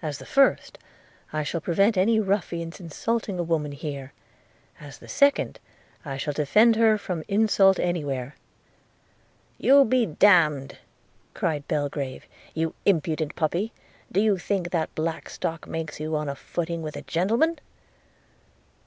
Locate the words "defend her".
6.32-6.96